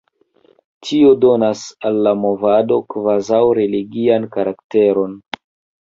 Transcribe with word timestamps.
Tio 0.87 1.11
donas 1.25 1.61
al 1.91 2.01
la 2.09 2.15
movado 2.23 2.81
kvazaŭ 2.95 3.45
religian 3.63 4.29
karakteron. 4.39 5.19